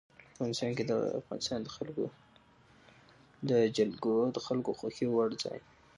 افغانستان 0.33 0.71
کې 0.77 0.83
د 0.91 0.93
افغانستان 1.19 1.59
جلکو 3.77 4.13
د 4.35 4.37
خلکو 4.45 4.69
د 4.73 4.75
خوښې 4.79 5.07
وړ 5.09 5.29
ځای 5.43 5.57
دی. 5.63 5.69